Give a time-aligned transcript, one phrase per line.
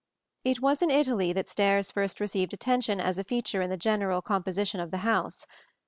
[0.43, 4.23] It was in Italy that stairs first received attention as a feature in the general
[4.23, 5.45] composition of the house.